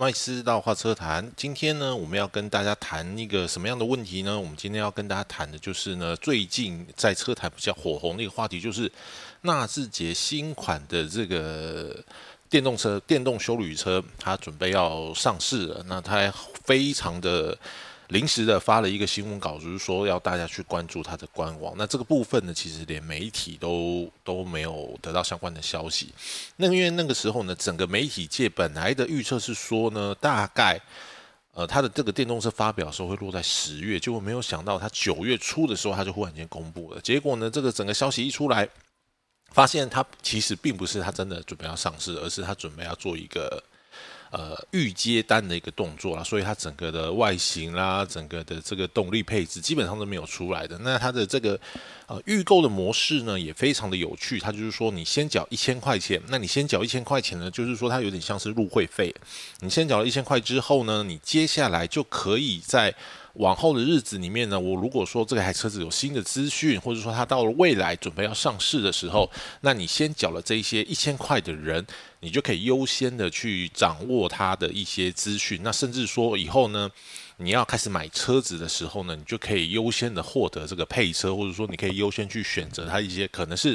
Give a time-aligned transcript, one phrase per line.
[0.00, 4.40] 麦斯道话车谈，今天呢，我们要跟大家谈一个什么样的问题呢？
[4.40, 8.90] 我们今天要跟大家谈的就是呢，最近在车坛比较火红的一个话题，就是
[9.42, 12.02] 纳智捷新款的这个
[12.48, 15.84] 电动车、电动修旅车，它准备要上市了。
[15.86, 16.32] 那它
[16.64, 17.54] 非常的。
[18.10, 21.74] 临时的发了一个新闻稿，就是说要大家去关注它的官网。
[21.78, 26.12] 那这个部分呢，其实连媒体都都没有得到相关的消息。
[26.56, 30.80] 那因为那个时候呢，整个媒体界本来的预测是说呢，大概
[31.52, 37.00] 呃它的这个电动车发表的时候会落在十月，结果没有想到它九月初的时候它就忽然间公布了。
[37.00, 38.68] 结果呢，这个整个消息一出来，
[39.52, 43.62] 发现它其实并不是它真的准备要上市，而是它准备要做一个。
[44.30, 50.78] 呃，预接单的一个动作啦，所以它整个的外形啦，整个的这个动力配置基本上都没有出来的。
[50.78, 51.58] 那它的这个
[52.06, 54.38] 呃预购的模式呢，也非常的有趣。
[54.38, 59.12] 它就是说，你先缴一千块钱，那你先缴一千块钱呢，就是说它有点像是入会费。
[59.58, 62.94] 你先缴了一千块之后呢，你接下来就可以在
[63.34, 71.86] 往后的日子里面呢，我如果说这台车子有新的资讯，或者说它到了未来准备要上市的时候，那你先缴了这一些一千块的人。
[72.22, 76.90] 你就可以优先的去掌握它的一些资讯，那甚至说以后呢，
[77.38, 83.74] 你要开始买车子的时候呢，你就可以优先的获得这个配车，或者说你可以优先去选择它一些可能是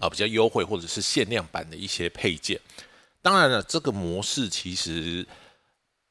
[0.00, 2.60] 啊比较优惠或者是限量版的一些配件。
[3.22, 5.24] 当然了，这个模式其实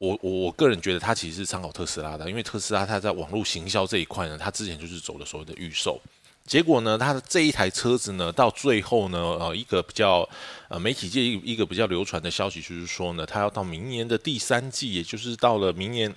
[0.00, 6.00] 我我我个人觉得它其实是参考特斯拉的，因为特斯拉它在网络行销这一块呢，它之前就是走的所谓的预售。
[6.46, 10.26] 结果呢，它的这一台车子呢，到最后呢，呃，一个比较
[10.70, 16.12] 呃媒体界一个比较流传的消息就是说呢，它要到明年的第三季，也就是到了明年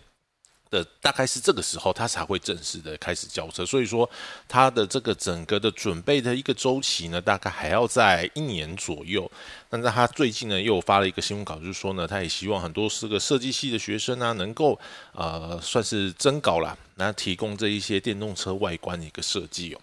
[0.73, 3.63] 的大概是这个时候，它才会正式的开始交车。
[3.63, 4.09] 所以说，
[4.47, 9.29] 它的这个整个的准备的一个周期呢，大概还要在一年左右。
[9.69, 14.79] 但是他最近呢，又发了一个新闻稿，就是说呢，他也希望很多是个设计系的学生啊，能够
[15.13, 19.79] 呃算是征稿啦，那提供这一些电动车外观的一个设计哦。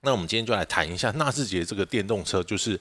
[0.00, 2.80] 那我们今天就来谈一下纳智捷这个电动车，就是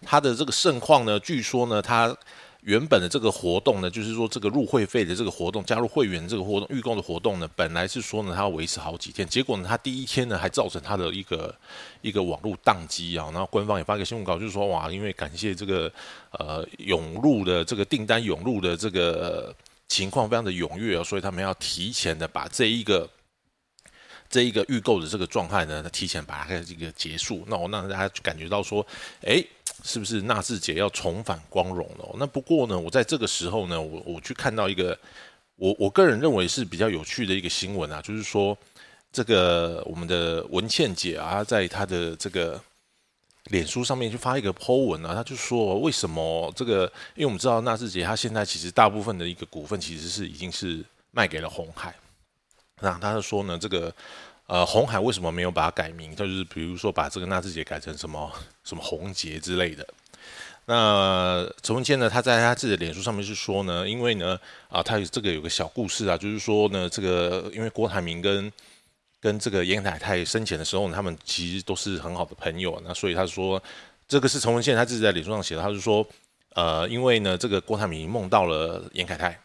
[0.00, 1.20] 它的这个盛况呢。
[1.20, 2.16] 据说呢，它
[2.62, 11.54] 原本的这个活动呢，就是说这个入会费的这个活动，加入会员这个活动预购的活动呢，本来是说呢，它要维持好几天，结果呢，它第一天呢，还造成它的一个
[12.02, 13.30] 一个网络宕机啊。
[13.32, 15.92] 然后官方也发个新闻稿，就是说哇，因为感谢这个
[16.38, 19.54] 呃涌入的这个订单涌入的这个
[19.88, 23.08] 情况非常的踊跃啊，所以他们要提前的把这一个。
[24.32, 28.84] 这一个预购的这个状态呢，它提前把它这个结束，那我让大家感觉到说，
[29.26, 29.44] 哎，
[29.84, 32.16] 是不是纳智捷要重返光荣了？
[32.18, 34.98] 那不过呢，我在这个时候呢，我我去看到一个，
[35.56, 38.56] 我我个人认为是比较有趣的一个新闻啊，就是说
[39.12, 42.58] 这个我们的文倩姐啊，在她的这个
[43.50, 51.94] 脸书上面去发一个 po 文啊，她就说为什么这个，因为我们知道纳智捷它现在其实大部分的一个股份其实是已经是卖给了红海。
[52.82, 53.94] 那他就说呢，这个
[54.48, 56.14] 呃，红海为什么没有把它改名？
[56.14, 58.30] 就是比如说把这个纳智捷改成什么
[58.64, 59.86] 什么红杰之类的。
[60.66, 64.38] 那陈文健呢，他在他自己的脸书上面是说呢，因为呢
[64.68, 68.52] 啊，他有这个有个小故事啊，就是说呢，这个因为郭台铭跟
[69.20, 72.80] 跟这个严凯泰生前的时候呢，他们其实都是很好的朋友。
[72.84, 73.60] 那所以他说，
[74.06, 76.06] 这个是陈文健他自己在脸书上写的，他是说，
[76.54, 79.41] 呃，因为呢，这个郭台铭梦到了严凯泰。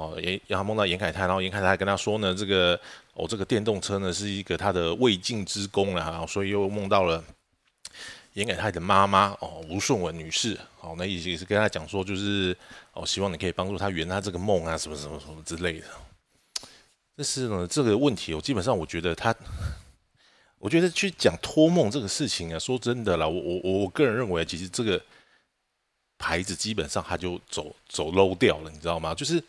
[0.00, 2.80] 哦，也让他梦到严凯泰，然后严凯泰跟他说呢，这个
[3.12, 7.22] 哦，这个电动车呢是一个他的未尽之功了哈，所以又梦到了
[8.32, 12.56] 严凯泰的妈妈哦，吴顺文女士，哦，那也是跟他讲说，就是
[12.94, 15.86] 哦，希望你可以帮助他圆他这个梦啊，什么什么什么之类的。
[17.14, 19.34] 但是呢，这个问题我基本上我觉得他，
[20.58, 24.98] 我觉得去讲托梦这个事情啊，说真的啦，我我我个人认为，其实这个
[26.16, 29.14] 牌子基本上他就走走漏掉了，你知道吗？
[29.14, 29.44] 就是。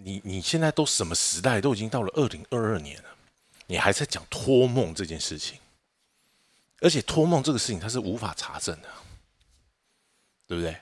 [0.00, 1.60] 你你现在都什么时代？
[1.60, 3.08] 都已经到了二零二二年了，
[3.66, 5.58] 你还在讲托梦这件事情，
[6.80, 8.88] 而且托梦这个事情它是无法查证的，
[10.46, 10.76] 对不对？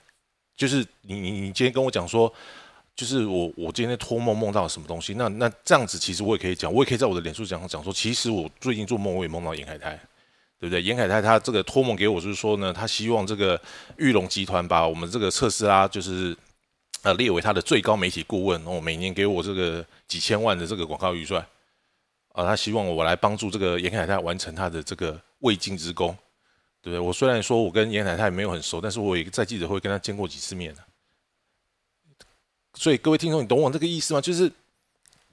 [0.55, 2.31] 就是你你你今天跟我讲说，
[2.95, 5.15] 就是我我今天托梦梦到什么东西？
[5.15, 9.99] 那那这样子其实我也可以讲，我也可以在我的脸书讲讲说，其实我最近做梦我也梦到严海泰，
[10.61, 10.83] 对不对？
[10.83, 13.59] 严海泰他这个托梦给我就是说呢，他希望这个
[13.97, 16.37] 玉龙集团把我们这个特斯拉就是。
[17.07, 21.41] 呃，列为他的最高媒体顾问哦，每年给我这个几千万的这个广告预算
[22.33, 26.09] 啊，他希望我来帮助这个严凯泰完成他的这个未尽之功，
[26.83, 26.99] 对不对？
[26.99, 30.75] 我虽然说我跟严凯泰没有很熟，但是我也在记者会跟他见过几次面。
[32.75, 34.21] 所以各位听众，你懂我这个意思吗？
[34.21, 34.51] 就是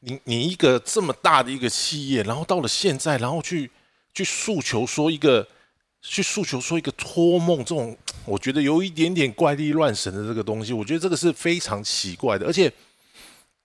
[0.02, 3.72] 你你一个这么大的一个企业，然后到了现在，然后去
[4.14, 5.48] 去诉求说一个
[6.06, 12.46] 去诉求说一个托梦这种， 我觉得有一点点怪力乱神的这个东西，我觉得这个是非常奇怪的。
[12.46, 12.72] 而且，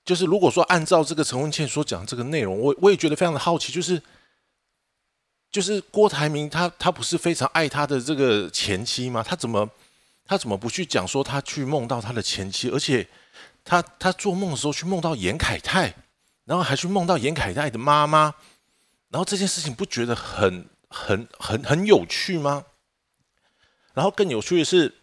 [0.05, 4.00] 就是如果说按照这个陈文茜所讲这个内容，我我也觉得非常的好奇，就是
[5.50, 9.20] 就是郭台铭他他不是非常爱他的这个前妻吗？
[9.20, 9.69] 他怎么
[10.25, 13.06] 他怎么不去讲说他去梦到他的前妻，而且
[13.64, 15.93] 他他做梦的时候去梦到严凯泰，
[16.44, 18.32] 然后还去梦到严凯泰的妈妈，
[19.11, 20.64] 然后这件事情不觉得很？
[20.88, 22.64] 很很很有趣吗？
[23.94, 24.94] 然后更有趣的是，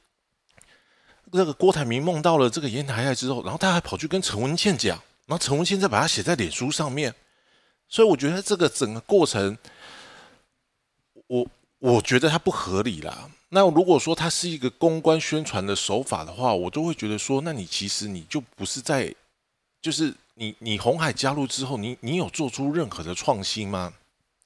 [1.31, 7.13] 那个郭台铭梦到了这个严台爱之后，然后他还跑去跟陈文茜讲，然后陈文茜再把它写在脸书上面。
[7.89, 9.57] 所以我觉得这个整个过程，
[11.27, 11.47] 我
[11.79, 13.29] 我觉得它不合理啦。
[13.49, 19.13] 那如果说它是一个公关宣传的手法的话，我都会觉得说，那你其实你就不是在，
[19.81, 23.93] 就是你你红海加入之后，你你有做出任何的创新吗？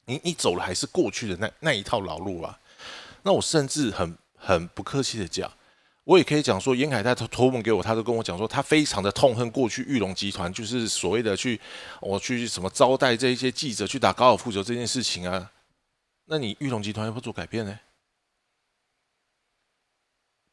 [0.09, 2.59] 你你走了还是过去的那那一套老路啊？
[3.21, 5.51] 那我甚至很很不客气的讲，
[6.03, 11.59] 我也可以讲说，严凯泰他托梦给我，他都跟我讲说，他非常的痛恨过去玉龙集团，就是所谓的去
[12.01, 15.51] 我去什么招待这一些记者去打高尔夫球这件事情啊。
[16.25, 17.79] 那你玉龙集团要不要做改变呢？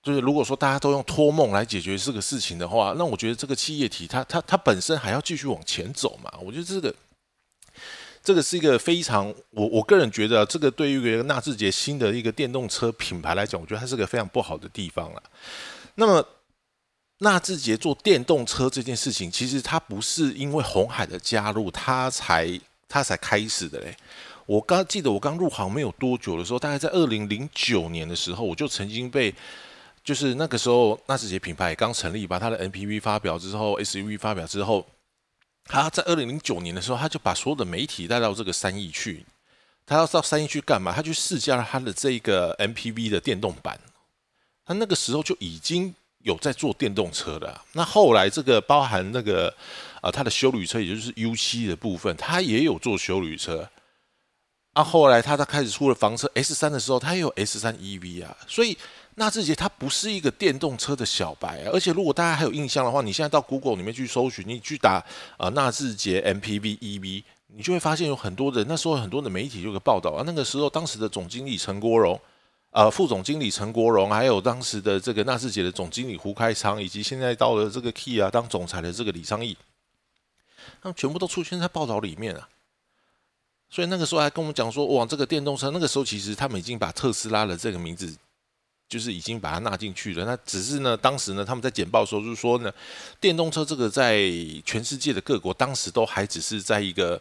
[0.03, 6.31] 就是如果说大家都用托梦来解决这个事情的话，那我觉得这个企业体它它它本身还要继续往前走嘛。
[6.43, 6.95] 我觉得这个。
[8.27, 15.23] 这个是一个非常，我我个人觉得，这个对于一个纳智捷新的一个电动车品牌来讲，我觉得它是个非常不好的地方了。
[15.95, 16.27] 那么，
[17.19, 23.97] 纳智捷做电动车这件事情，其实它不是因为红海的加入，它才它才开始的嘞。
[24.45, 29.33] 我刚记得我刚入行没有多久的时候，大概在二零零九年的时候，我就曾经被，
[30.03, 34.85] 就是那个时候纳智捷品牌刚成立，把它的 NPV 发表之后，SUV 发表之后。
[35.69, 39.27] 他在二零零九年的时候，他就把所有的媒体带到这个三义去。
[39.85, 40.93] 他要到三义去干嘛？
[40.93, 43.79] 他去试驾了他的这个 MPV 的电动版。
[44.65, 47.65] 他那个时候就已经有在做电动车了。
[47.73, 49.53] 那后来这个包含那个
[50.01, 53.69] 啊，他的修旅车，也就是 U 七的部分，他也有做修旅车。
[54.73, 58.77] 啊，后来他他开始出了房车 S 三的时候，他也有 S 三 EV 啊，所以。
[59.19, 65.03] 纳智捷它不是一个电动车的小白，而且如果大家还有印象的话，你现在到 Google 里面去搜寻，你去打
[65.39, 72.21] 啊纳智捷 MPV EV，你就会发现有很多的那时候很多的媒体有个报道啊，那个时候当时的总经理陈国荣，
[72.73, 79.57] 呃副总经理陈国荣，还有当时的这个纳智捷的总经理胡开昌，以及现在到了这个 Key 啊当总裁的这个李昌义，
[80.83, 82.47] 他们全部都出现在报道里面啊。
[83.71, 88.15] 所以那个时候还跟我们讲说，哇，这个电动车那个时候其实他们已经把特斯拉的这个名字。
[88.89, 92.73] 就是已经把它纳进去了，那只是呢，当时呢，他们在简报时候就是说呢，
[93.21, 94.19] 电动车这个在
[94.65, 97.21] 全世界的各国当时都还只是在一个。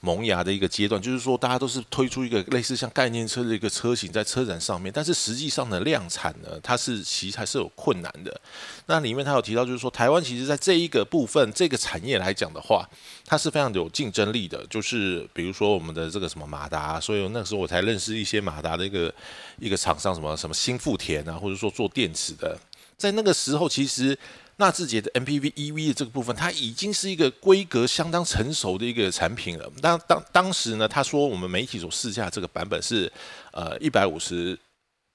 [0.00, 8.40] 萌芽的一个阶段，就是说大家都是推出一个类似像概念车的一个车型在车展上面，但是实际上的量产呢，它是其实还是有困难的。
[8.86, 12.88] 那里面他有提到，就是说台湾其实在这一个部分这个产业来讲的话，
[13.26, 14.66] 它是非常有竞争力的。
[14.68, 19.14] 就是比如说我们的这个什么马达，所以那时候我才认识一些马达的一个
[19.58, 22.58] 一个厂商，什么什么新富田啊，或者说做电池的，
[22.96, 24.18] 在那个时候其实。
[24.60, 29.68] 纳智捷的 MPV EV 的这个部分，它已经是一个规格相当成熟的一个产品了。
[29.80, 33.10] 当当当时呢，他说我们媒体所试驾这个版本是
[33.52, 34.56] 呃一百五十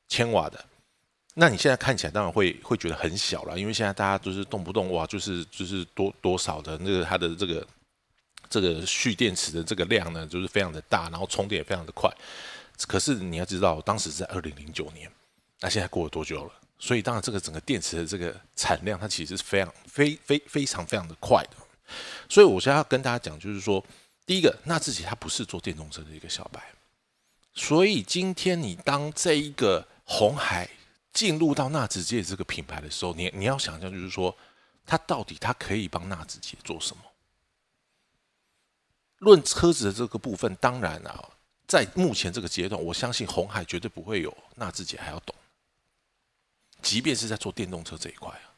[0.10, 0.66] 千瓦的，
[1.36, 7.68] 那你现在看起来当然会会觉得很小了，因为现在大家都是动不动哇，就是就是多多少的那个它的这个
[8.50, 12.12] 这个蓄电池的这个量呢，就是非常的大，然后充电也非常的快。
[12.88, 15.10] 可是你要知道，当时是在二零零九年，
[15.62, 16.52] 那现在过了多久了？
[16.86, 21.58] 所以，当然，这个整个电池的这个产量，它其实是非常、非、非、非常、非常的快的。
[22.30, 23.84] 所以，我现在要跟大家讲，就是说，
[24.24, 26.64] 第一个，纳智捷它不是做电动车的一个小白。
[27.56, 30.70] 所以，今天你当这一个红海
[31.12, 34.38] 进入到纳智捷这个品牌的时候，你你要想象，就是说，
[34.86, 37.02] 它到底它可以帮纳智捷做什么？
[39.18, 41.30] 论车子的这个部分，当然啊，
[41.66, 45.34] 在目前这个阶段，我相信红海绝对不会有纳智捷还要懂。
[46.86, 48.54] 即便是在做电动车这一块啊，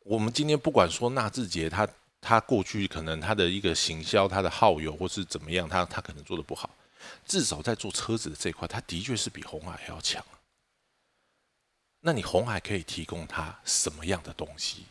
[0.00, 1.88] 我们今天不管说纳智捷，他
[2.20, 6.68] 他过去可能他的一个行销，他的耗油或是怎么样，他他可能做的不好，
[7.24, 10.22] 至少在做车子的这一块，他的确是比红海还要强。
[12.00, 14.84] 那你红海可以提供他什么样的东西？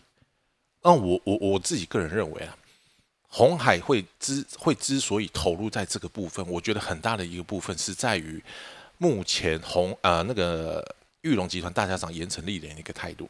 [0.81, 2.57] 那我我我自己个人认为啊，
[3.29, 8.43] 红海会之会之所以投入在这个部分，我觉得很大的一个部分是在于
[8.97, 10.96] 目前红呃那个。
[11.21, 13.29] 玉龙集团大家长严成立的一个态度，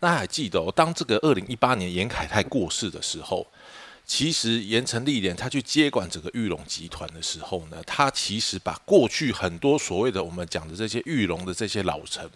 [0.00, 0.72] 那还记得哦？
[0.74, 3.46] 当这个二零一八年严凯泰过世的时候，
[4.04, 12.28] 其实盐城历练他去接管整个玉龙集团的时候呢，他其实把过去很多所谓的我们讲的这些玉龙的这些老臣，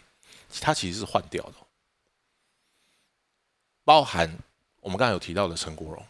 [0.60, 1.54] 他其实是换掉的，
[3.84, 4.38] 包含
[4.80, 6.04] 我们刚才有提到的陈国荣。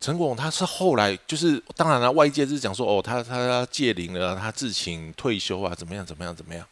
[0.00, 6.66] 陈国荣他是后来就是当然了，外界是讲说哦，他他借龄了，他自请退休啊，怎么样怎么样怎么样。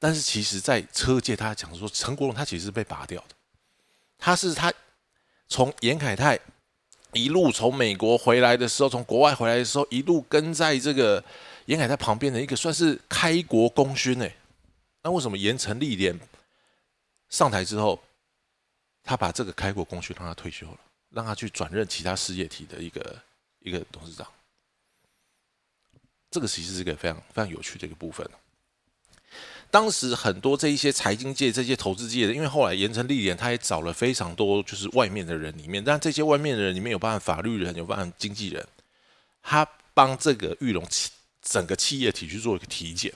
[0.00, 3.36] 但是其实，在车界，他讲说陈国荣他其实是被拔掉的，
[4.18, 4.72] 他是他
[5.46, 6.40] 从严凯泰
[7.12, 11.22] 一路从美国回来的时候，从国外回来的时候，一路跟在这个
[11.66, 14.26] 严凯泰旁边的一个算是开国功勋呢。
[15.02, 16.18] 那为什么严成立连
[17.28, 18.02] 上台之后，
[19.02, 20.78] 他把这个开国功勋让他退休了？
[21.10, 23.22] 让他去转任其他事业体的一个
[23.58, 24.26] 一个董事长，
[26.30, 28.24] 这个其实是一个非常非常有趣的一个部分。
[29.70, 38.66] 当时很多这一些财经界、这些投资界的，因为后来盐城历练，他也找了非常多就是外面的人里面，但这些外面的人里面有办法法律人，有办法经纪人，
[39.42, 41.10] 他帮这个玉龙企
[41.42, 43.12] 整个企业体去做一个体检，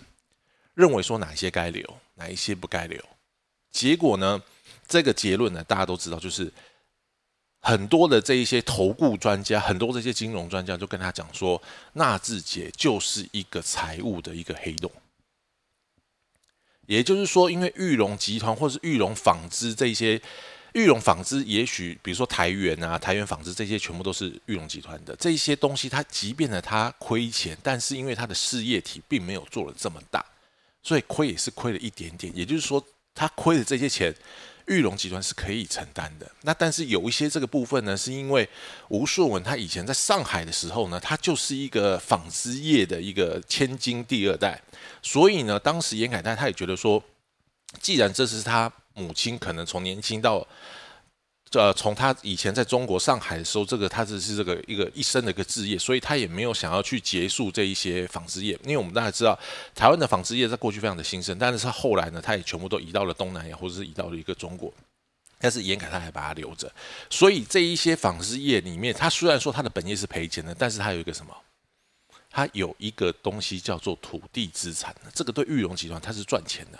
[0.75, 1.85] 认为说哪一些该留，
[2.15, 3.03] 哪一些不该留。
[3.71, 4.41] 结果呢，
[4.87, 6.53] 这个结论呢，大家都知道，就是。
[7.67, 11.63] 很多的这一些投顾专家，很多这些金融专家就跟他讲说，
[11.95, 14.93] 纳智捷就是一个财务的一个黑洞。
[16.87, 20.21] 也就是说，因为玉龙集团或是玉龙纺织这些，
[20.73, 30.25] 玉龙纺织也许比如说台元啊、台元纺织这些全部都是玉龙集团的这些东西，它即便呢它亏钱，但是因为它的事业体并没有做了这么大，
[30.83, 32.33] 所以亏也是亏了一点点。
[32.37, 34.15] 也就是说，它亏的这些钱。
[34.67, 38.49] 玉龙集团是可以承担的，那但是有一些这个部分呢，是因为
[38.89, 44.61] 吴顺文他以前在上海的时候呢，他就是一个纺织业的一个千金第二代，
[45.03, 47.03] 所以呢，当时严凯泰他也觉得说，
[47.81, 50.47] 既然这是他母亲可能从年轻到。
[51.59, 58.59] 呃，从他以前在中国上海的时候，这个他只是这个一个一生的一个职业，所以他也没有想要去结束这一些纺织业。
[58.65, 59.39] 因为我们大家知道，
[59.75, 64.73] 台湾的纺织业在过去非常的兴盛，但是他后来呢，他也全部都移到了东南亚，或者是移到了一个中国。
[65.39, 66.73] 但是严凯他还把它留着，
[67.11, 71.37] 所以这一些纺织业里面，他虽然说他的本业是赔钱的，但是他有一个什么？
[72.31, 76.79] 他有一个东西叫做土地资产，这个对玉龙集团它是赚钱的。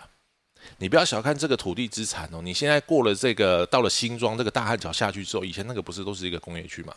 [0.79, 2.41] 你不要小看这个土地资产哦！
[2.43, 6.95] 你现在过了这个，到了新庄这个大汉桥下去之后，以前那个不是都是一个工业区吗？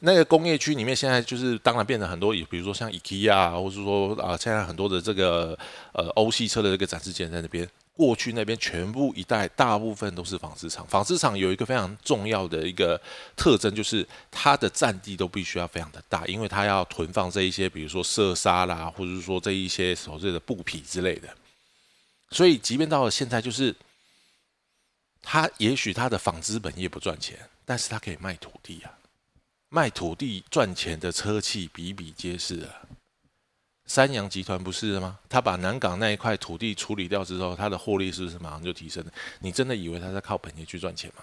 [0.00, 5.58] 那个工业区里面现在就是当然变得很多，也比如说像 IKEA，或者说啊，现在很多的这个
[5.92, 7.68] 呃欧系车的这个展示间在那边。
[7.96, 13.00] 过去那边全部一带大部分都是纺织厂，纺织厂有一个非常重要的一个
[13.34, 21.28] 特征，就是它的占地都必须要非常的大，因为它要囤放这一些，比如说色纱啦，或者是说这一些所谓的布匹之类的。
[22.30, 23.74] 所以，即便到了现在，就是
[25.22, 28.98] 他也许他的纺织本业不赚钱，但是他可以卖土地啊，
[29.68, 32.82] 卖土地赚钱的车企比比皆是啊。
[33.86, 35.20] 三洋集团不是吗？
[35.28, 39.12] 他把南港那一块土地处理掉之后，他的获利是不是马上就提升了？
[39.38, 41.22] 你真的以为他在靠本业去赚钱吗？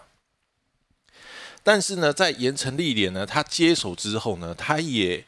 [1.61, 5.25] 但是呢，在盐城历练呢，他接手之后呢，他也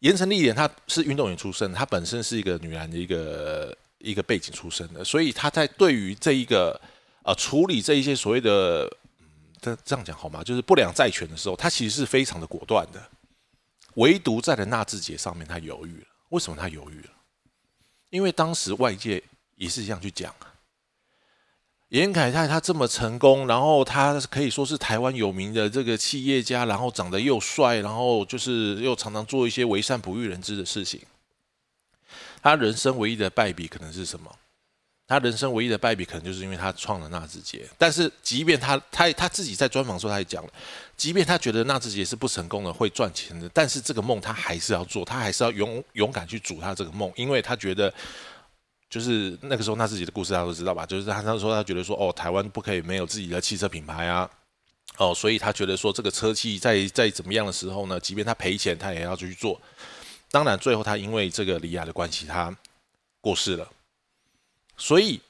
[0.00, 3.74] 盐城历练他是运动员出身，他本身是一个女篮的一个。
[3.98, 6.80] 一个背景出身的，所以他在对于这一个
[7.24, 8.84] 呃处理这一些所谓的
[9.20, 9.26] 嗯，
[9.60, 10.42] 这这样讲好吗？
[10.44, 13.02] 就是不良债权的时候，他其实是非常的果断的。
[13.94, 16.06] 唯独在了纳智捷上面，他犹豫了。
[16.28, 17.10] 为什么他犹豫了？
[18.10, 19.22] 因为当时外界
[19.56, 20.54] 也是这样去讲啊。
[21.88, 31.00] 严凯泰他这么成功，然后他可以说是台湾有名的这个企业家，然后长得又帅，然后就是又常常做一些为善不欲人知的事情。
[32.48, 34.34] 他人生唯一的败笔可能是什么？
[35.06, 37.68] 他人生唯一的败笔可能就是因为他创了纳智捷。
[37.76, 40.50] 但是，即便他他他自己在专访时候他也讲了，
[40.96, 47.92] 即便他觉得纳智捷是不成功的，会赚钱的，但是这个梦他还是要做，他还是要勇勇敢去煮他这个梦，因为他觉得，
[48.88, 50.86] 就是那个时候纳智捷的故事大家都知道吧？
[50.86, 54.30] 就是他那时候他觉得说，哦，台湾不可以没有自己的汽车品牌啊，
[54.96, 58.00] 哦，所以他觉得说这个车企在在怎么样的时候呢？
[58.00, 59.60] 即便他赔钱，他也要去做。
[60.30, 62.54] 当然，最后他因为这个李亚的关系，他
[63.20, 63.72] 过世了。
[64.76, 65.20] 所以，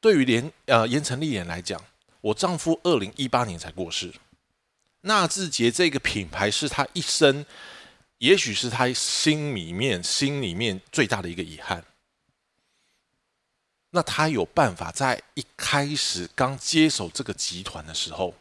[0.00, 1.82] 对于连呃盐城丽莲来讲，
[2.20, 4.12] 我丈夫二零一八年才过世。
[5.02, 7.44] 纳智捷这个品牌是他一生，
[8.18, 11.84] 也许是他心里面心里面最大的一个遗憾。
[13.90, 18.34] 那他有办法在一开始刚接手这个集团的时候？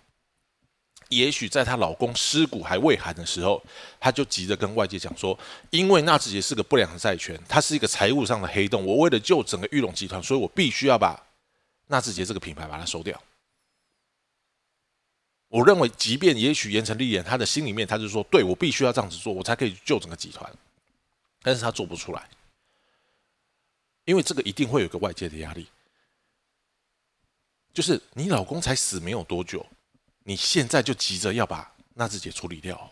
[1.17, 3.63] 也许在她老公尸骨还未寒的时候，
[3.99, 5.37] 她就急着跟外界讲说
[5.71, 8.85] ：“因为纳智捷是个不良的债权，它是一个财务上的黑洞。
[8.85, 11.21] 我为了救整个玉龙集团，所以我必须要把
[11.87, 13.21] 纳智捷这个品牌把它收掉。
[15.47, 20.51] 我认为，即便也许严成立言，他的心里面他就说，对我必须要这样子做，我才可以救整个集团，
[21.41, 22.27] 但是他做不出来，
[24.03, 25.67] 因为这个一定会有个外界的压力，
[27.73, 29.65] 就是你老公才死没有多久，
[30.27, 32.91] 你现在就急着要把娜智姐处理掉。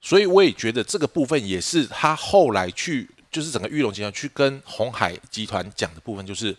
[0.00, 6.56] 所以我也觉得这个部分也是他后来去，就是整个玉龙集团去跟红海集团讲的部分，就是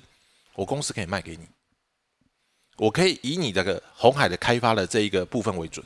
[0.54, 1.46] 我公司可以卖给你，
[2.78, 5.86] 我可以以你这个红海的开发的这一个部分为准，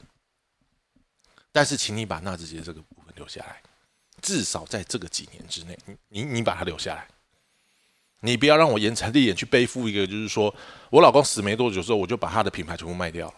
[1.51, 3.63] 但是请你把纳智捷这个部分留下来，
[4.22, 7.08] 至少在这个几年之内，你你你把它留下来，
[8.22, 10.54] 你不要让我严成立眼去背负一个，就是说
[10.90, 13.34] 我老公死没多久之后，我就把他的品牌全部卖掉了。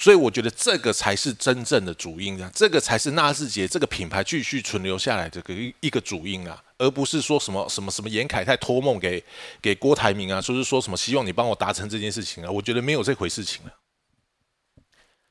[0.00, 9.20] 所以我觉得这个才是真正的主因啊，这个才是纳智捷这个品牌继续存留下来的个一个主因啊，而不是说什么什么什么严凯泰托梦给
[9.60, 13.74] 给郭台铭啊，说是说什么希望你帮我达成这件事情啊，我觉得没有这回事情了。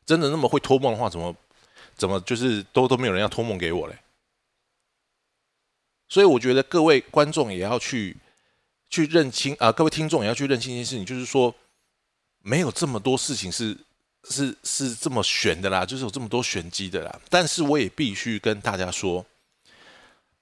[0.06, 1.34] 真的那么会托梦的话，怎么
[1.96, 3.98] 怎么就是都都没有人要托梦给我嘞？
[6.10, 8.18] 所以我觉得各位观众也要去
[8.90, 11.54] 去认清啊，各位听众也要去认清一件事情，就是说
[12.40, 13.78] 没有这么多事情是。
[14.30, 17.22] 是是这么悬的啦，就是有这么多玄机的啦。
[17.30, 19.26] 但是我也必须跟大家说，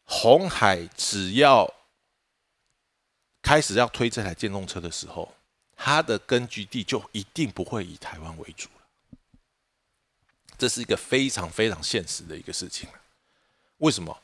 [0.05, 1.71] 红海只要
[3.43, 5.31] 开始要推这台电动车的时候，
[5.75, 9.19] 它的根据地就一定不会以台湾为主了。
[10.57, 12.89] 这是一个非常非常现实的一个事情。
[13.77, 14.17] 为什么？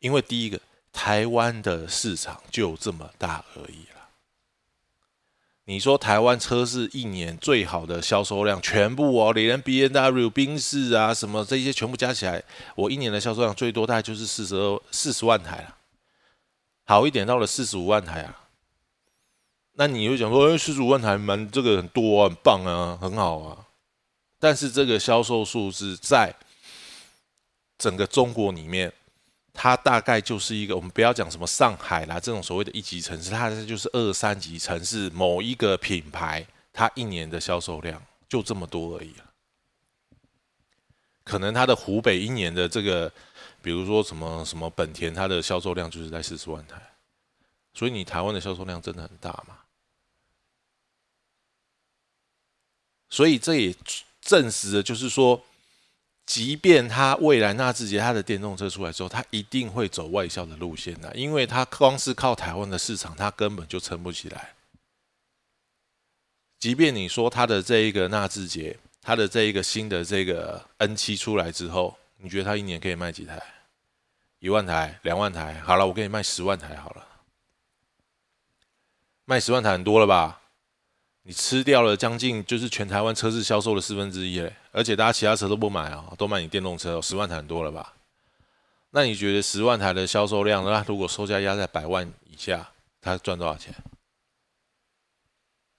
[0.00, 0.60] 因为第一个，
[1.00, 4.08] 台湾的市场就这么大而已了。
[5.66, 12.42] 你说台湾车是一年最好的销售量，全部哦，连 B N W、宾士啊什么这些全部加起来，
[12.74, 15.76] 我一年的销售量最多大概就是四十二、四十万台了，
[16.84, 18.48] 好一点到了四十五万台啊。
[19.74, 23.66] 那你会讲说，哎，四十五万台蛮这个很多啊，很棒啊，很好啊。
[24.40, 26.34] 但是这个销售数字在
[27.78, 28.92] 整个中国里面。
[29.60, 39.12] 它大概就是一个，我们不要讲什么上海啦这种所谓的一级城市，它就是二三级城市某一个品牌，它一年的销售量就这么多而已
[41.24, 43.12] 可能它的湖北一年的这个，
[43.60, 46.80] 比如说什么什么本田，它的销售量就是在四十万台，
[47.74, 49.58] 所以你台湾的销售量真的很大嘛？
[53.08, 53.74] 所以这也
[54.20, 55.44] 证实了，就是说。
[56.28, 64.52] 即便他未来纳智捷他的电动车出来之后，他一定会走外销的路线的，因为他光是靠台湾的市场，他根本就撑不起来。
[66.58, 73.42] 即便你说他的这一个纳智捷，他的这一个新的这个 N 七出来之后，你觉得他一年可以卖几台？
[74.38, 75.58] 一万台、两万台？
[75.60, 77.06] 好了，我给你卖十万台好了，
[79.24, 80.42] 卖十万台很多了吧？
[81.28, 84.40] 你吃掉了将近就是全台湾车市销售的四分之一，
[84.72, 87.92] 而且大家其他车都不买啊，都买你电动车，十万台很多了吧？
[88.92, 92.66] 那你觉得十万台的销售量，那如果售价压在百万以下，
[93.02, 93.74] 他赚多少钱？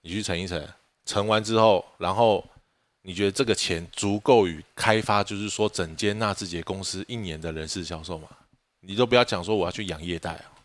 [0.04, 0.64] 你去乘一乘，
[1.04, 2.48] 乘完之后，然后
[3.02, 8.28] 你觉得这个钱足够于开发，就是说整间纳智捷公司一年的人事销售吗？
[8.82, 10.59] 你都不要讲说我要去养业贷啊。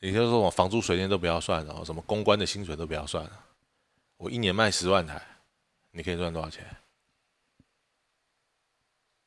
[0.00, 3.44] 也就是说，我房租、水电都不要算，然后什么公关的薪水都不要算了，
[4.16, 5.22] 我一年卖十万台，
[5.90, 6.64] 你可以赚多少钱？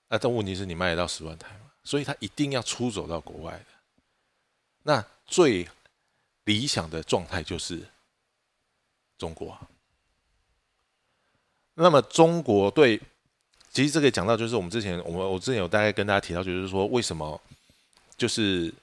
[0.07, 1.71] 那但问题是你卖得到十万台吗？
[1.83, 3.65] 所以他一定要出走到国外的。
[4.81, 5.69] 那最
[6.45, 7.87] 理想的状态就是
[9.19, 9.55] 中国。
[11.75, 12.99] 那么中国对，
[13.69, 17.39] 其实这个讲到就是我们之前，我们我之前有大概跟大家提到，就是说为什么
[18.17, 18.73] 就是。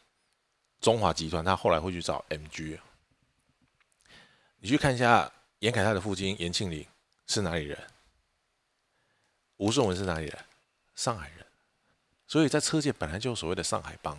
[0.81, 2.79] 中华集团他后来会去找 MG，
[4.59, 6.87] 你去看一下严凯泰的父亲严庆林
[7.27, 7.79] 是哪里人？
[9.59, 10.45] 吴顺文是哪里人？
[10.95, 11.47] 上海人。
[12.27, 14.19] 所以在车界本来就有所谓的上海帮，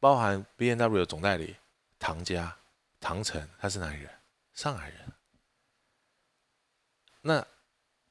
[0.00, 1.56] 包含 B N W 的总代理
[1.98, 2.56] 唐家
[3.00, 4.10] 唐晨，他是哪里人？
[4.54, 5.12] 上海人。
[7.20, 7.46] 那。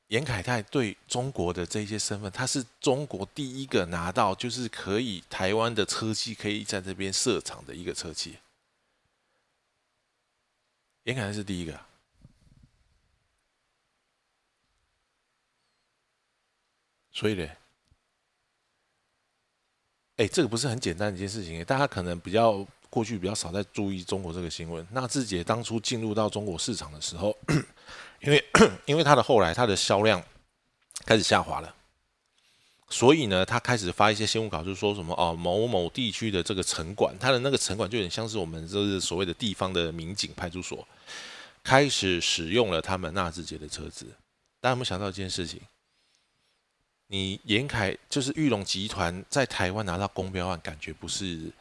[0.10, 8.38] 严凯泰对中国的这些身份，他是中国第一个拿到，就是可以台湾的车企可以在这边设厂的一个车企。
[11.06, 11.80] 严凯泰是第一个，
[17.12, 17.50] 所以呢，
[20.18, 24.86] 哎，这个不是很简单的一件事情，大家可能比较过去比较少在注意中国这个新闻。
[24.92, 27.36] 那自己当初进入到中国市场的时候。
[28.26, 28.44] 因为
[28.86, 30.24] 因为它的后来它的销量
[31.06, 31.76] 开始下滑了，
[32.90, 40.88] 所以呢，他开始发一些新闻稿，就是说什么哦，某某地区的这个城管，他的那个城管就有点像是我们就是所谓的地方的民警派出所，
[41.64, 44.06] 开始使用了他们纳智捷的车子。
[44.60, 45.62] 大家有没有想到一件事情？
[47.08, 51.52] 你严凯就是玉龙集团在台湾拿到公标案，感觉不是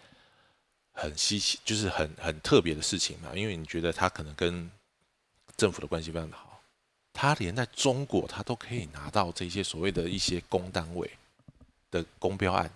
[0.92, 3.31] 很稀奇，就是很很特别的事情嘛？
[3.35, 4.70] 因为你觉得他可能跟
[5.57, 6.43] 政府的关系非常好。
[7.14, 11.09] 他连在中国，他都可以拿到这些所谓的一些公单位
[11.90, 12.70] 的公标案。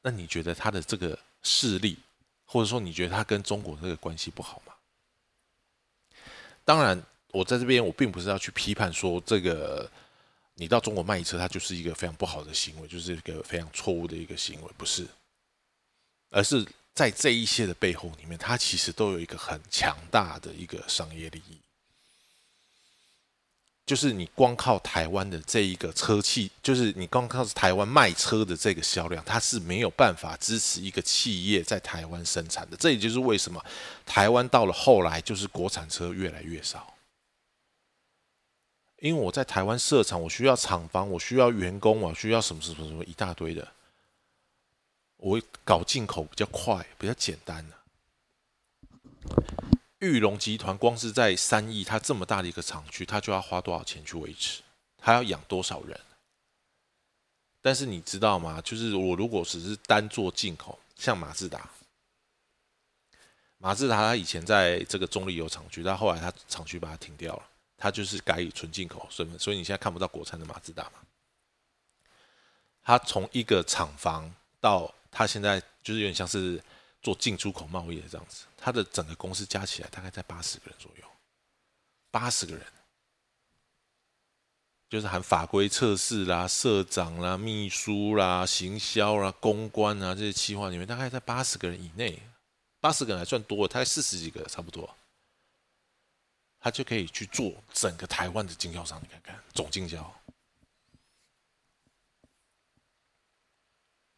[0.00, 1.98] 那你觉得他的这个势力，
[2.46, 4.72] 或者说你觉得他跟中国这个关系不好吗？
[6.64, 9.90] 当然，我在这边我并不是要去批判说这个
[10.54, 15.06] 你到中国卖车，它就是一个非常不好的行为，就是一个非常错误的一个行为，不是，
[16.30, 21.58] 而是在这一些的背后里面，它其实都有一个很强大的一个商业利益。
[23.88, 32.76] 就是你光靠台湾的这一个车企，就是你光靠台湾卖车的这个销量，它是没有办法支持一个企业在台湾生产的。
[32.76, 33.64] 这也就是为什么
[34.04, 36.92] 台湾到了后来就是国产车越来越少。
[38.98, 43.66] 因为我在台湾设厂，我需要厂房，我需要员工，我需要什么什么什么一大堆的，
[45.16, 47.78] 我搞进口比较快，比较简单的。
[50.00, 54.62] 玉龙集团光是在三亿，它这么大的一个厂区，它就要花多少钱去维持？
[54.96, 55.98] 它要养多少人？
[57.60, 58.60] 但是你知道吗？
[58.62, 61.68] 就是我如果只是单做进口，像马自达，
[63.58, 67.42] 马自达它以前在这个中立有厂区，但后来它厂区把它停掉了，
[67.76, 71.00] 它就是改以纯进口身份，所以你现在看不到国产的马自达嘛？
[72.84, 76.62] 它从一个厂房到它现在就是有点像是。
[77.00, 81.04] 做进出口贸易的这样子，他的整个公司加起来大概在八十个人左右，
[82.10, 82.66] 八十个人，
[84.88, 92.20] 就是含法规测试啦、社长啦、秘书啦、行销啦、公关啊这些企划里面，大概在八十个人以内，
[92.80, 94.92] 八十个人还算多，大概四十几个差不多，
[96.58, 100.17] 他就可以去做整个台湾的经销商，你看看总经销。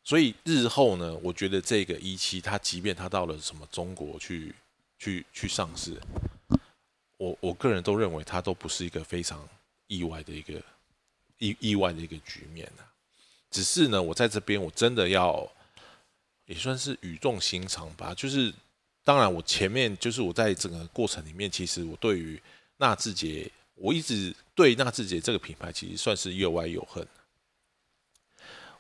[0.03, 4.55] 所以日后呢，我觉得这个一期它即便它到了什么中国去
[4.99, 6.01] 去去上市，
[7.17, 9.47] 我我个人都认为它都不是一个非常
[9.87, 10.63] 意外的一个
[11.39, 12.83] 意意外的一个局面啊。
[13.51, 15.47] 只是呢，我在这边我真的要
[16.47, 18.15] 也算是语重心长吧。
[18.15, 18.53] 就是
[19.05, 22.41] 当然，我前面就是我在整个过程里面，其实我对于
[22.79, 27.07] 纳智捷，我一直对纳智捷这个品牌其实算是又爱又恨。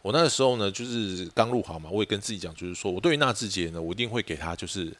[0.02, 4.96] 我那个时候呢，就是刚入行嘛，我也跟自己讲，就是说我对于纳智捷呢，我一定会给他，就是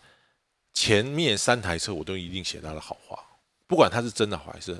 [0.75, 3.19] 前面三台车我都一定写他的好话，
[3.67, 4.79] 不管他是真的好还是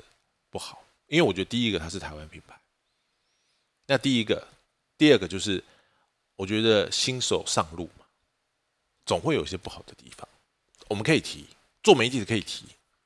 [0.51, 2.55] 不好，因为我觉得第一个它是台湾品牌，
[3.87, 4.47] 那第一个，
[4.95, 5.63] 第二个就是
[6.35, 8.05] 我觉得新手上路嘛，
[9.07, 10.27] 总会有一些不好的地方，
[10.87, 11.47] 我们可以提，
[11.81, 12.65] 做媒体的可以提，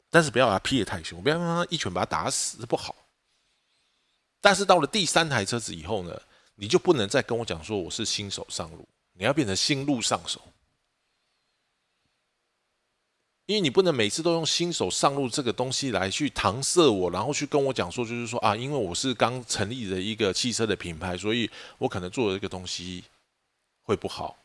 [0.09, 2.93] 但是不要把它批的太凶，不要让他一拳把他打死，不好。
[4.41, 6.21] 但是到了第三台车子以后呢？
[6.55, 10.41] 你就不能再跟我讲说我是新手上路，你要变成新路上手，
[13.45, 23.03] 因为你不能每次都用新手上路这个东西来去搪塞我，然后去跟我讲说，就是说啊，因为我是刚成立的一个汽车的品牌，所以我可能做的这个东西
[23.83, 24.37] 会不好。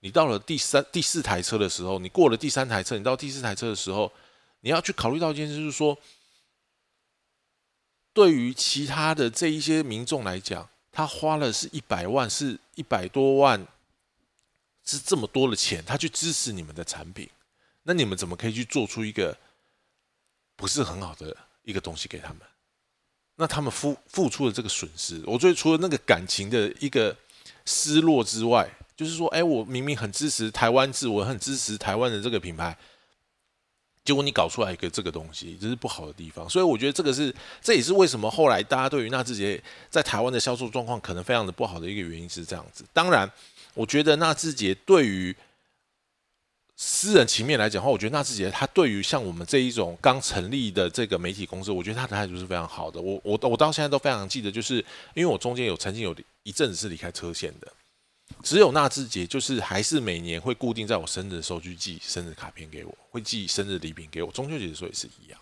[0.00, 4.12] 你到了第三、第四台车的时候，你过了第三台车，你到第四台车的时候，
[4.60, 5.98] 你要去考虑到一件事，就是说，
[8.12, 10.68] 对于其他的这一些民众来讲。
[10.94, 13.66] 他花了是一百万，是一百多万，
[14.84, 17.28] 是这么多的钱，他去支持你们的产品，
[17.82, 19.36] 那你们怎么可以去做出一个
[20.54, 22.38] 不是很好的一个东西给他们？
[23.34, 27.14] 那他们付付出的这个损失，我觉得除了那个感情的一个
[27.66, 32.78] 失落之外，就是说，哎，我明明很支持台湾制，我很支持台湾的这个品牌。
[34.04, 36.46] 结果你搞出来一个这个东西，这是不好的地方。
[36.48, 42.84] 所以我觉得这个是，这也是为什么后来大家对于纳智捷在台湾的销售状况可能非常的不好的一个原因是这样子。
[42.92, 43.30] 当然，
[43.72, 45.34] 我觉得纳智捷对于
[46.76, 53.00] 私人情面来讲的话，我觉得纳智捷它对于像我们这一种刚成立的这个媒体公司，我觉得它的态度是非常好的。
[53.00, 57.72] 我我我到现在都非常记得，就是因为我中间有曾经有一阵子是离开车线的。
[58.44, 64.30] 只有纳智捷，就是还是每年会固定在我生日的时候去寄生日卡片给我，会寄生日礼品给我。
[64.30, 65.40] 中秋节的时候也是一样。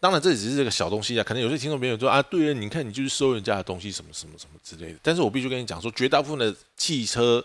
[0.00, 4.98] 当然，这只是这个小东西啊，可能有些听众朋友说啊，对啊，你看你就是收人家的东西，什么什么什么之类的。
[5.02, 7.44] 但是我必须跟你讲说，绝大部分的汽车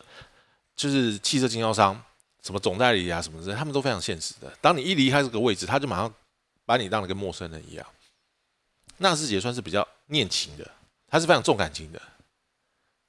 [0.73, 2.01] 就是汽车经销商，
[2.41, 4.49] 什么总代理啊，什么之类，他们都非常现实的。
[4.61, 6.13] 当你一离开这个位置，他就马上
[6.65, 7.85] 把你当了跟陌生人一样。
[8.99, 10.71] 纳智捷算是比较念情的，
[11.09, 12.01] 他是非常重感情的。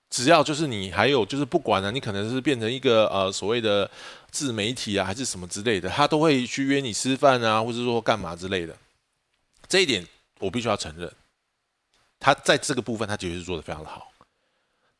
[0.09, 3.91] 只要就是你还有就是不管了，你可能是变成一个呃所谓的
[4.31, 8.77] 自媒体啊，还是什么之类的，他都会去约你吃饭啊，或者说干嘛之类的。
[9.69, 10.07] 这一点
[10.39, 11.13] 我必须要承认，
[12.21, 14.13] 他在这个部分他绝对是做的非常的好，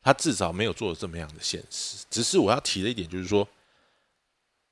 [0.03, 2.05] 他至少没有做的这么样的现实。
[2.09, 3.47] 只是我要提的一点就是说。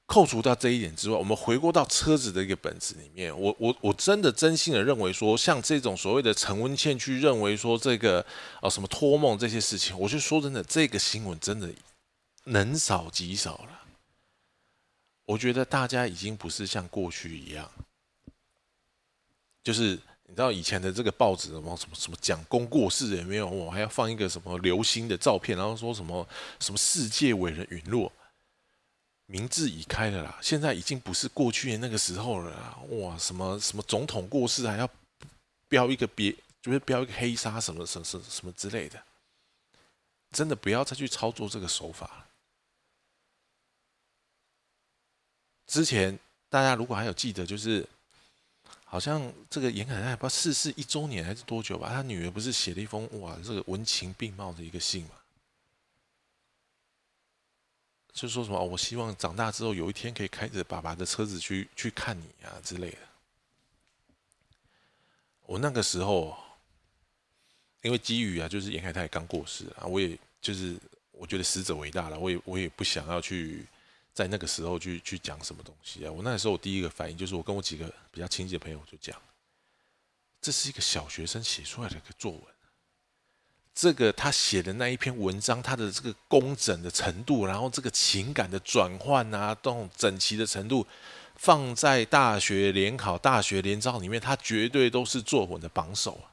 [0.08, 8.24] 扣除掉这一点之外，我们回过到车子的一个本质里面，我我我真的真心的认为说，像这种所谓的陈文茜去认为说这个
[8.62, 11.68] 哦什么托梦这些事情，我就说真的，这个新闻真的
[12.44, 13.82] 能少极少了。
[15.26, 17.68] 我觉得大家已经不是像过去一样，
[19.64, 23.50] 就是你知道以前的这个报纸什么什么什么讲功过世也没有？
[23.50, 26.28] 我还要放一个什么流星的照片，然后说什么
[26.60, 28.12] 什么世界伟人陨落。
[29.28, 32.78] 明智已开了啦，现在已经不是过去那个时候了啦。
[32.90, 34.88] 哇，什么什么总统过世还要
[35.68, 39.04] 标一个别，就是标一个黑纱什么什么什么什么之类的，
[40.32, 42.28] 真的不要再去操作这个手法了。
[45.66, 47.84] 之前大家如果还有记得，就是
[48.84, 55.16] 好像这个严凯泰不知道逝世一周年还是多久吧，他女儿不是写了一封哇，这个文情并茂的一个信嘛。
[58.16, 62.98] 就说什么哦，我希望长大之后有一天可以开着爸爸的车子去去看你啊之类的。
[65.42, 66.36] 我那个时候，
[67.82, 70.78] 因为基于啊，就是严凯泰刚过世啊，我也就是
[71.12, 73.66] 我觉得死者为大了，我也我也不想要去
[74.14, 76.12] 在那个时候去去讲什么东西啊。
[76.12, 79.22] 我那时候我第一个反应就是我跟我几个比较亲近的朋友就讲，
[80.40, 82.55] 这是一个小学生写出来的一个作文。
[83.76, 90.88] 这个他写的那一篇文章，他的这个工整的程度，然后这个情感的转换啊，这种整齐的程度，
[91.36, 96.32] 放在大学联考、大学联招里面，他绝对都是作文的榜首啊！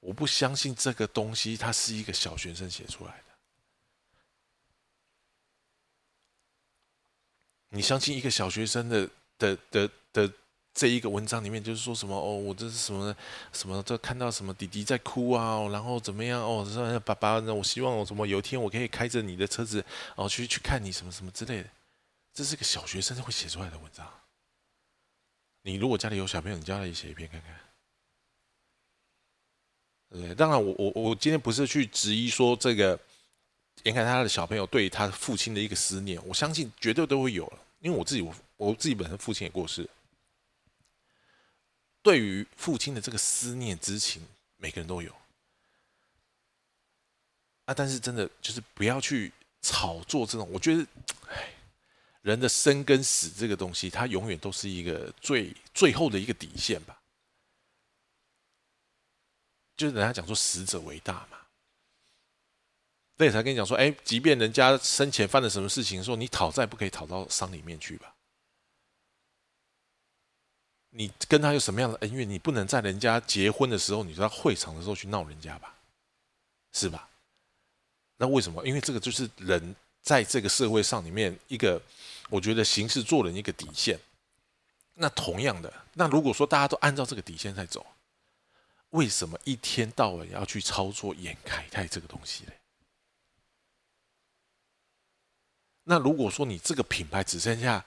[0.00, 3.24] 我不相信这个东西，他是一个小学生写出来的。
[7.70, 10.32] 你相信一个小学生的的的的？
[10.74, 13.14] 这一个文章里面就是说什么哦，我这是什么
[13.52, 13.82] 什么？
[13.82, 16.66] 这看到什么弟弟在哭啊，然后怎么样哦？
[16.72, 19.84] 说爸爸，那我希望我什么有一天我可以开着你的车子
[20.16, 21.68] 哦去去看你什么什么之类的。
[22.32, 24.06] 这是个小学生会写出来的文章。
[25.62, 27.50] 你如果家里有小朋友，你叫他也写一篇看看。
[30.10, 32.98] 对，当然我我我今天不是去质疑说这个
[33.82, 39.86] 严凯他的小朋友对他父亲的一个思念，我相信绝对都会有了，因为我自己我我自己本身父亲也过世。
[42.02, 45.14] 对于父亲的这个思念之情，每个人都有
[47.64, 47.72] 啊。
[47.74, 50.84] 但是真的就是不要去炒作这种，我觉得，
[51.28, 51.54] 哎，
[52.22, 57.00] 人的生跟死这个东西，它永远都是一个最最后的一个底线吧。
[59.76, 61.38] 就是人家讲说死者为大嘛，
[63.16, 68.11] 所以才跟你讲说，哎，即便人家生前犯了什么事情，说你讨债不可以讨到丧里面去吧。
[70.94, 72.28] 你跟他有什么样的恩怨？
[72.28, 75.74] 你不能在人家结婚的时候，你在会场的时候去闹人家吧，
[76.72, 77.08] 是吧？
[78.18, 78.62] 那为什么？
[78.66, 81.80] 因为这个就是人在这个社会上里面一个，
[82.28, 83.98] 我觉得行事做人一个底线。
[84.92, 87.86] 那同样的，那如果说大家都按照这个底线在走，
[88.90, 92.52] 为什么一天到晚要去操作演凯泰这个东西呢？
[95.84, 97.82] 那如果说你这个品牌只剩下……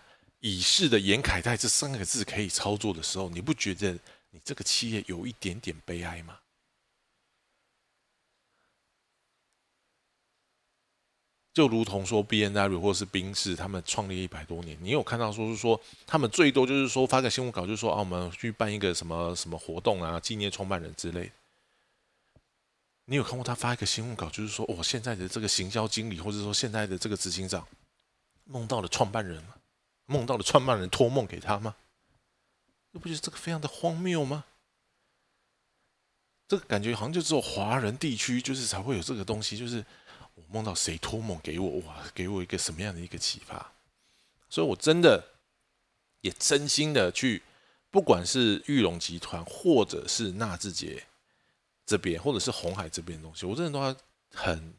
[0.45, 3.97] 已逝的严凯泰这三个字可以操作的时候，你不觉得
[4.29, 6.38] 你这个企业有一点点悲哀吗？
[11.51, 21.31] 就如同说 B N W 或是宾士，他们创立一百多年，你有看到说是说他们最多就是说发个新闻稿，就是说啊，我们去办一个什么什么活动啊，纪念创办人之类。
[23.05, 27.67] 你有看过他发一个新闻稿，就是说我现在的这个行销经理，或者说现在的这个执行长
[28.43, 29.55] 梦到了创办人吗？
[30.05, 31.75] 梦到了创办人托梦给他吗？
[32.91, 34.45] 你不觉得这个非常的荒谬吗？
[36.47, 39.85] 这个感觉好像就只有华人地区就是才会有这个东西，就是
[40.35, 43.73] 我梦到谁托梦给我，哇，给我一个什么样的一个启发？
[44.47, 45.21] 所以我真的
[46.21, 47.43] 也真心的去，
[47.91, 51.05] 不管是玉龙集团，或者是纳智捷
[51.85, 53.93] 这边，或者是红海这边的东西，我真的都要
[54.31, 54.73] 很、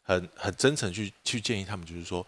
[0.00, 2.26] 很、很真诚去去建议他们，就是说。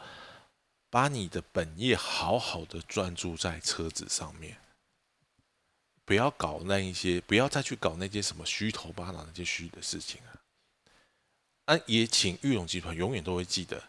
[0.94, 4.56] 把你的本业好好的专注在车子上面，
[6.04, 10.20] 不要搞那一些，不要再去搞那些什么虚头巴脑那些虚的事情
[11.64, 11.74] 啊！
[11.74, 13.82] 啊，也请玉龙集团永远都会记得，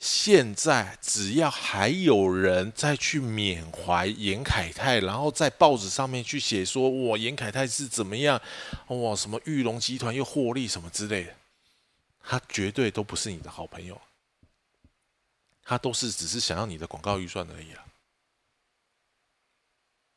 [0.00, 8.42] 现在只要还有人再去缅怀严凯泰，然后在报纸上面去写说哇严凯泰是怎么样，
[8.88, 11.36] 哇什么玉龙集团又获利什么之类的，
[12.24, 14.00] 他绝对都不是你的好朋友，
[15.62, 17.84] 他都是只是想要你的广告预算而已啊。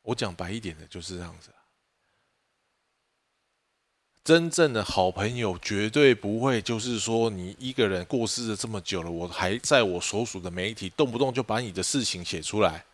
[0.02, 1.50] 我讲白一点的就是这样子。
[4.22, 12.84] 真正的好朋友绝对不会，就是说你一个人过世了这么久了，我还在我所属的媒体，动不动就把你的事情写出来。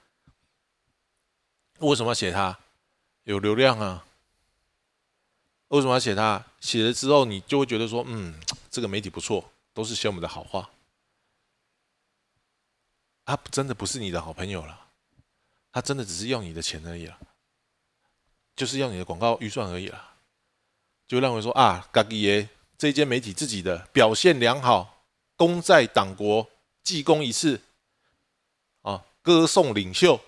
[1.79, 2.59] 为什么要写他？
[3.25, 4.05] 有流量啊。
[5.69, 6.45] 为什么要写他？
[6.61, 8.39] 写了之后，你就会觉得说，嗯，
[8.71, 10.69] 这个媒体不错，都是写我们的好话。
[13.25, 14.91] 他真的不是你的好朋友了，
[15.71, 17.19] 他真的只是要你的钱而已了，
[18.57, 20.17] 就是要你的广告预算而已了。
[21.07, 25.07] 就认为说啊，嘎吉耶这间媒体自己的表现良好，
[25.37, 26.51] 功在党国，
[26.83, 27.61] 记功一次，
[28.81, 30.21] 啊，歌颂领袖。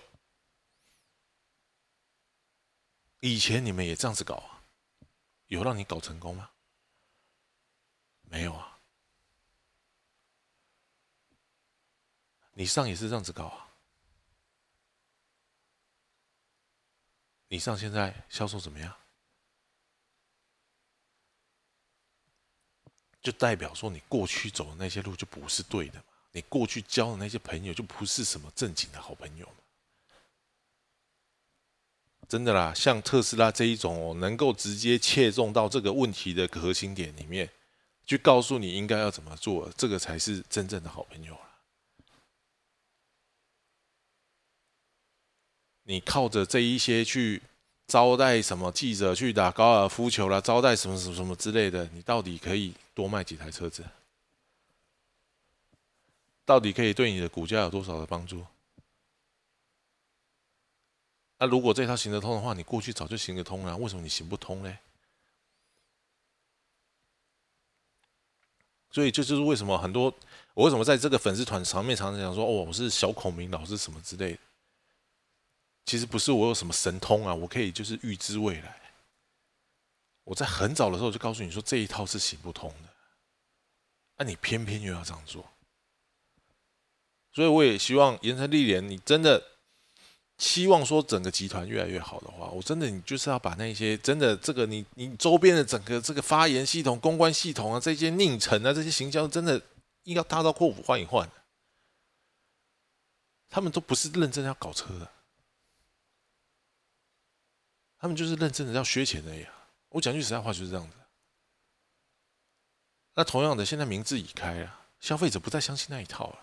[3.19, 4.63] 以前你们也这样子搞啊？
[5.47, 6.49] 有让你搞成功吗？
[8.21, 8.74] 没有啊。
[12.57, 13.67] 你上也是这样子搞啊？
[17.49, 18.93] 你上现在销售怎么样？
[23.21, 26.05] 就代表说，你过去走的那些路就不是对的嘛？
[26.31, 29.53] 你过去交的那些朋友就不是什么正经的好朋友嘛？
[32.29, 37.49] 真的啦，像特斯拉这一种哦，能够直接切中到这个问题的核心点里面，
[38.05, 41.41] 去告诉你应该要怎么做，这个才是真正的好朋友了。
[45.85, 47.41] 你靠着这一些去。
[47.87, 50.41] 招待什么记者去打高尔夫球了？
[50.41, 51.87] 招待什么什么什么之类的？
[51.93, 53.85] 你到底可以多卖几台车子？
[56.45, 58.43] 到底可以对你的股价有多少的帮助？
[61.37, 64.79] 那如果这套行得通的话，你过去早就行得通了，为什么你行不通呢？
[68.89, 70.11] 所以这就是为什么很多
[70.55, 74.39] 我为什么在这个粉丝团上面常常讲说，哦，我是小孔明老师什么之类的。
[75.85, 78.81] 其实不是我有什么神通啊，我可以就是预知未来。
[80.23, 82.89] 我在很早的时候就告诉你说这一套是行不通的，
[84.17, 85.47] 那你偏偏又要这样做，
[87.31, 89.39] 所以我也希望盐城历年，你真的
[90.39, 99.61] 希望说整个集团越来越好的话，我真的你就是要把那些真的这个你你周边的整个这个发言系统、公关系统啊，这些宁臣啊，这些行销真的
[100.05, 101.29] 应该大刀阔斧换一换，
[103.47, 105.11] 他们都不是认真要搞车的。
[108.05, 109.43] 他们就是认真的要削钱而已！
[109.89, 110.95] 我讲句实在话就是这样子。
[113.15, 116.39] 那同样的，现在名字已开了，消费者不再相信那一套了。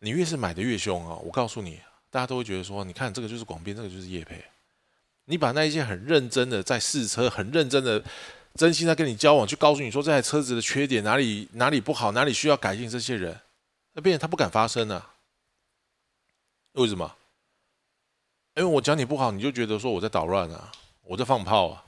[0.00, 1.16] 你越是买的越凶啊！
[1.16, 4.44] 我告诉你，大家都会觉得说，你看这个就是广编，这个就是叶配。
[5.24, 8.04] 你把那一些很认真的在试车、很认真的、
[8.54, 13.40] 真心在跟你交往，去告诉你说这台车子的缺点哪里哪里不好，哪里需要改进，这些人，
[13.94, 15.14] 那变成他不敢发声了。
[16.72, 17.16] 为什么？
[18.56, 21.84] 因为我讲你不好，你就觉得说我在捣乱啊，我在放炮啊，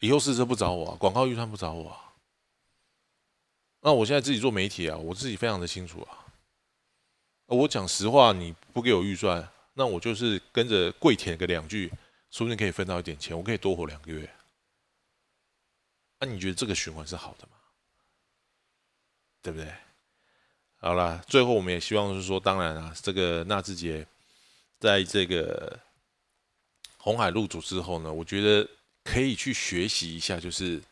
[0.00, 2.14] 以后试车不找我啊，广告预算不找我啊。
[3.80, 6.26] 那我现在自己做媒体啊，我自己非常的清楚啊。
[7.46, 11.88] 我讲实话，你不给我预算，那我就是跟着跪舔个两句，
[12.32, 14.28] 说不定可以分到一点钱，我可以多活两个月。
[16.18, 17.52] 那你觉得这个循环是好的吗？
[19.42, 19.72] 对不对？
[20.78, 24.04] 好了，最后我们也希望是说，当然啊，这个纳智捷。
[24.80, 25.78] 在这个
[26.96, 28.68] 红海入主之后呢，我觉得
[29.04, 30.82] 可以去学习一下，就是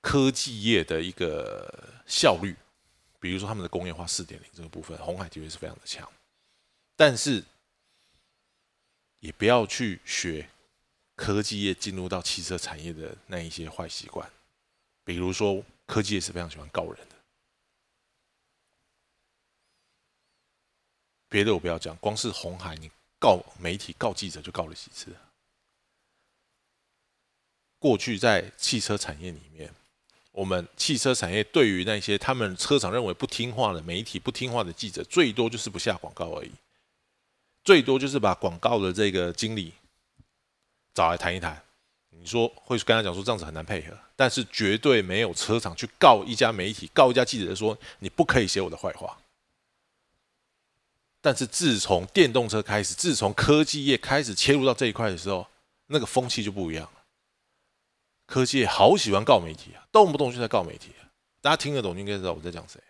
[0.00, 2.56] 科技业的一个效率，
[3.20, 6.10] 比如说他们的工业化四点零这个部分，红海的确是非常的强，
[6.96, 7.44] 但是
[9.18, 10.48] 也不要去学
[11.14, 14.30] 科技业进入到汽车产业的那一些坏习惯，
[15.04, 17.16] 比如说科技业是非常喜欢告人的。
[21.30, 25.10] 别的我不要讲，光是红海，你告媒体、告记者就告了几次。
[27.78, 29.72] 过去在汽车产业里面，
[30.32, 36.50] 我们汽车产业对于那些他们车厂认为不听话的媒体、不听话的记者，最多就是不下广告而已，
[37.64, 39.72] 最多就是把广告的这个经理
[40.92, 41.62] 找来谈一谈。
[42.10, 49.16] 你说会跟他讲说这样子很难配合，但是绝对没有车厂去告一家媒体、告一家记者说你不可以写我的坏话。
[51.20, 55.46] 但是自从电动车开始，自从科技业开始切入到这一块的时候，
[55.86, 57.02] 那个风气就不一样了。
[58.26, 60.92] 科技业好喜欢告媒体啊，动不动就在告媒体。
[61.40, 62.80] 大家听得懂就应该知道我在讲谁。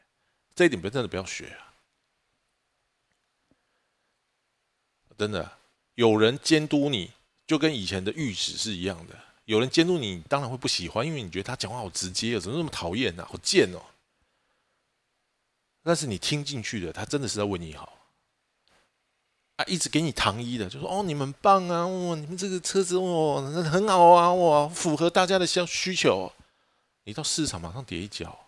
[0.54, 1.72] 这一点不真的不要学啊！
[5.16, 5.58] 真的，
[5.94, 7.12] 有人监督你，
[7.46, 9.14] 就跟以前的御史是一样的。
[9.44, 13.24] 有人监督你，当然会不喜欢，因为你觉得他讲话好直接，怎么那么讨厌呢？
[13.24, 13.80] 好贱哦！
[15.82, 17.99] 但是你听进去的，他真的是在为你好
[19.60, 19.64] 啊！
[19.66, 26.32] 一直给你糖衣的，就说哦，你们棒啊，哇，你们这个车子哇，很好啊，哇，符合大家的需需求。
[27.04, 28.46] 你到市场马上跌一脚，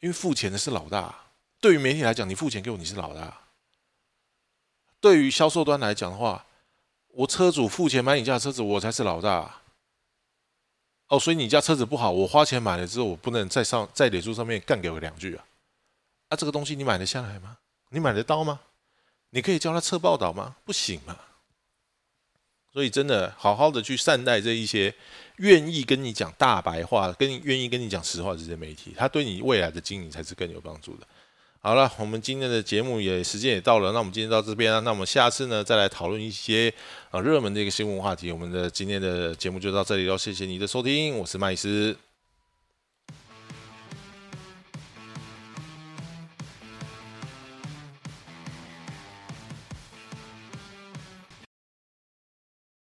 [0.00, 1.14] 因为付钱的是老大。
[1.60, 3.30] 对于媒体来讲，你付钱给我，你是老大；
[5.00, 6.44] 对于销售端来讲的话，
[7.08, 9.60] 我车主付钱买你家车子，我才是老大。
[11.06, 15.44] 哦，所以你家车子不好，我花钱买了之后，我不能在上在脸书上面干给我两句啊？
[16.30, 17.58] 啊，这个东西你买得下来吗？
[17.90, 18.60] 你买得到吗？
[19.30, 20.56] 你可以叫他撤报道吗？
[20.64, 21.16] 不行嘛。
[22.72, 24.94] 所以真的好好的去善待这一些
[25.38, 31.06] 愿意跟你讲大白话、跟愿意跟你讲实话这些媒体，他对你未来的经营才是更有帮助的。
[31.60, 36.72] 好了，我们今天的节目也时间也到了，那我们今天到这边啊，那我们下次呢再来讨论一些
[37.10, 38.30] 啊热门的一个新闻话题。
[38.30, 42.09] 我们的今天的节目就到这里喽，谢谢你的收听，我是麦斯。